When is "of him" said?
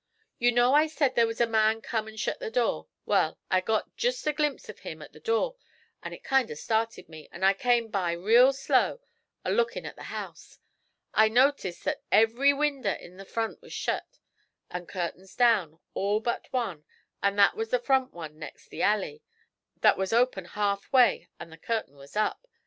4.67-4.99